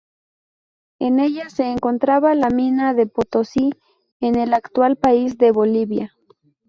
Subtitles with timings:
[0.97, 3.69] En ella se encontraba la mina de Potosí,
[4.19, 6.17] en el actual país de Bolivia.